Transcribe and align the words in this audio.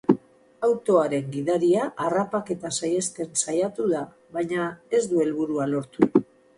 Autoaren 0.67 1.27
gidaria 1.35 1.83
harrapaketa 2.07 2.73
saihesten 2.79 3.39
saiatu 3.45 3.89
da, 3.95 4.05
baina 4.41 4.69
ez 5.03 5.07
du 5.15 5.25
helburua 5.27 5.73
lortu. 5.75 6.15